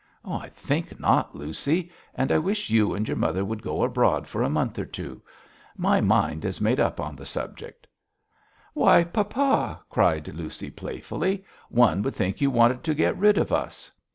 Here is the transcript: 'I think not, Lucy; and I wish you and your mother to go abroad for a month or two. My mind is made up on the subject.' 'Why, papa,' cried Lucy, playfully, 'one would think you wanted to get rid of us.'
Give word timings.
'I 0.25 0.49
think 0.49 0.99
not, 0.99 1.35
Lucy; 1.35 1.91
and 2.15 2.31
I 2.31 2.39
wish 2.39 2.71
you 2.71 2.95
and 2.95 3.07
your 3.07 3.17
mother 3.17 3.45
to 3.45 3.55
go 3.57 3.83
abroad 3.83 4.27
for 4.27 4.41
a 4.41 4.49
month 4.49 4.79
or 4.79 4.85
two. 4.85 5.21
My 5.77 6.01
mind 6.01 6.43
is 6.43 6.59
made 6.59 6.79
up 6.79 6.99
on 6.99 7.15
the 7.15 7.23
subject.' 7.23 7.85
'Why, 8.73 9.03
papa,' 9.03 9.79
cried 9.91 10.27
Lucy, 10.29 10.71
playfully, 10.71 11.45
'one 11.69 12.01
would 12.01 12.15
think 12.15 12.41
you 12.41 12.49
wanted 12.49 12.83
to 12.85 12.95
get 12.95 13.15
rid 13.15 13.37
of 13.37 13.51
us.' 13.51 13.91